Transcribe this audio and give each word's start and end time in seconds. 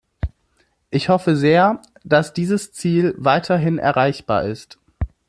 Ich 0.89 1.09
hoffe 1.09 1.35
sehr, 1.35 1.79
dass 2.03 2.33
dieses 2.33 2.71
Ziel 2.71 3.13
weiterhin 3.19 3.77
erreichbar 3.77 4.45
ist. 4.45 4.79